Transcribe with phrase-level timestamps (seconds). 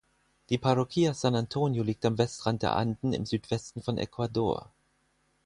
[0.49, 4.71] Die Parroquia San Antonio liegt am Westrand der Anden im Südwesten von Ecuador.